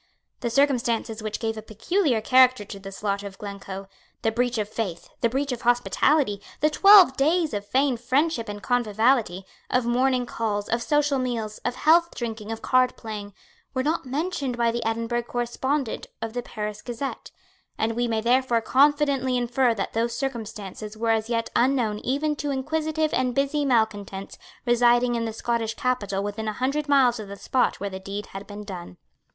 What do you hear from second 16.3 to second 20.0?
the Paris Gazette; and we may therefore confidently infer that